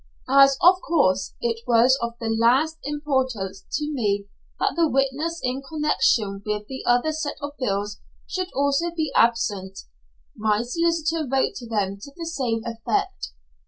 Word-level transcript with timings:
As, 0.31 0.57
of 0.63 0.77
course, 0.81 1.35
it 1.41 1.59
was 1.67 1.95
of 2.01 2.13
the 2.19 2.27
last 2.29 2.79
importance 2.85 3.63
to 3.73 3.93
me 3.93 4.25
that 4.59 4.73
the 4.75 4.89
witnesses 4.89 5.39
in 5.43 5.61
connection 5.61 6.41
with 6.43 6.65
the 6.65 6.83
other 6.87 7.11
set 7.11 7.35
of 7.39 7.55
bills 7.59 7.99
should 8.25 8.51
also 8.55 8.89
be 8.89 9.13
absent, 9.15 9.81
my 10.35 10.63
solicitor 10.63 11.27
wrote 11.31 11.53
to 11.57 11.67
them 11.69 11.99
to 12.01 12.11
the 12.17 12.25
same 12.25 12.63
effect. 12.65 13.27